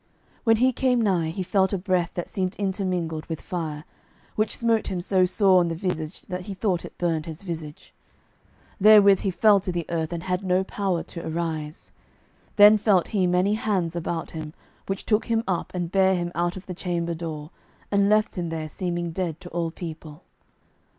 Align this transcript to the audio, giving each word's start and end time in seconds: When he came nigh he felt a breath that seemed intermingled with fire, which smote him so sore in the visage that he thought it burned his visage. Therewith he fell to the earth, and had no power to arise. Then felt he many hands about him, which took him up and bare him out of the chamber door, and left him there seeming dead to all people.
When 0.45 0.55
he 0.57 0.73
came 0.73 0.99
nigh 0.99 1.29
he 1.29 1.43
felt 1.43 1.73
a 1.73 1.77
breath 1.77 2.15
that 2.15 2.27
seemed 2.27 2.55
intermingled 2.55 3.27
with 3.27 3.39
fire, 3.39 3.83
which 4.35 4.57
smote 4.57 4.87
him 4.87 4.99
so 4.99 5.25
sore 5.25 5.61
in 5.61 5.67
the 5.67 5.75
visage 5.75 6.21
that 6.21 6.41
he 6.45 6.55
thought 6.55 6.83
it 6.83 6.97
burned 6.97 7.27
his 7.27 7.43
visage. 7.43 7.93
Therewith 8.79 9.19
he 9.19 9.29
fell 9.29 9.59
to 9.59 9.71
the 9.71 9.85
earth, 9.89 10.11
and 10.11 10.23
had 10.23 10.43
no 10.43 10.63
power 10.63 11.03
to 11.03 11.27
arise. 11.27 11.91
Then 12.55 12.79
felt 12.79 13.09
he 13.09 13.27
many 13.27 13.53
hands 13.53 13.95
about 13.95 14.31
him, 14.31 14.55
which 14.87 15.05
took 15.05 15.25
him 15.25 15.43
up 15.47 15.71
and 15.71 15.91
bare 15.91 16.15
him 16.15 16.31
out 16.33 16.57
of 16.57 16.65
the 16.65 16.73
chamber 16.73 17.13
door, 17.13 17.51
and 17.91 18.09
left 18.09 18.33
him 18.39 18.49
there 18.49 18.69
seeming 18.69 19.11
dead 19.11 19.39
to 19.41 19.49
all 19.49 19.69
people. 19.69 20.23